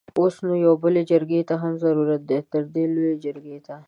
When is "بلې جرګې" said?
0.83-1.41